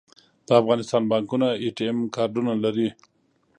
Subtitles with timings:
[0.47, 2.89] د افغانستان بانکونه اې ټي ایم کارډونه لري